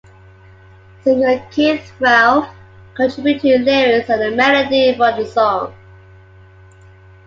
[1.03, 2.47] Singer Keith Relf
[2.95, 5.71] contributed lyrics and a melody for the song.